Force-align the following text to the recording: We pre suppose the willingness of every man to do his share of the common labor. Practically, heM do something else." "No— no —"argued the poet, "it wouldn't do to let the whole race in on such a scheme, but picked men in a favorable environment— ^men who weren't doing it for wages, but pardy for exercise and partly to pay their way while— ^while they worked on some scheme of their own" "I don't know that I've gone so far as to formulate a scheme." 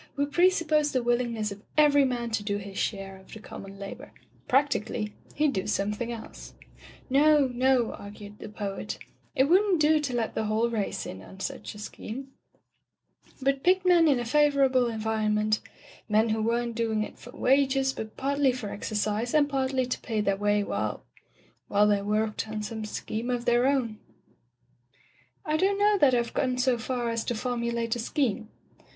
We 0.15 0.25
pre 0.25 0.49
suppose 0.49 0.93
the 0.93 1.03
willingness 1.03 1.51
of 1.51 1.61
every 1.77 2.05
man 2.05 2.31
to 2.31 2.41
do 2.41 2.57
his 2.57 2.75
share 2.79 3.17
of 3.17 3.31
the 3.33 3.39
common 3.39 3.77
labor. 3.77 4.11
Practically, 4.47 5.13
heM 5.35 5.51
do 5.51 5.67
something 5.67 6.11
else." 6.11 6.55
"No— 7.07 7.45
no 7.53 7.91
—"argued 7.99 8.39
the 8.39 8.49
poet, 8.49 8.97
"it 9.35 9.43
wouldn't 9.43 9.79
do 9.79 9.99
to 9.99 10.15
let 10.15 10.33
the 10.33 10.45
whole 10.45 10.71
race 10.71 11.05
in 11.05 11.21
on 11.21 11.39
such 11.39 11.75
a 11.75 11.77
scheme, 11.77 12.29
but 13.43 13.61
picked 13.63 13.85
men 13.85 14.07
in 14.07 14.19
a 14.19 14.25
favorable 14.25 14.87
environment— 14.87 15.59
^men 16.09 16.31
who 16.31 16.41
weren't 16.41 16.73
doing 16.73 17.03
it 17.03 17.19
for 17.19 17.29
wages, 17.37 17.93
but 17.93 18.17
pardy 18.17 18.51
for 18.51 18.71
exercise 18.71 19.35
and 19.35 19.49
partly 19.49 19.85
to 19.85 19.99
pay 19.99 20.19
their 20.19 20.35
way 20.35 20.63
while— 20.63 21.05
^while 21.69 21.87
they 21.87 22.01
worked 22.01 22.47
on 22.47 22.63
some 22.63 22.85
scheme 22.85 23.29
of 23.29 23.45
their 23.45 23.67
own" 23.67 23.99
"I 25.45 25.57
don't 25.57 25.77
know 25.77 25.99
that 25.99 26.15
I've 26.15 26.33
gone 26.33 26.57
so 26.57 26.79
far 26.79 27.11
as 27.11 27.23
to 27.25 27.35
formulate 27.35 27.95
a 27.95 27.99
scheme." 27.99 28.49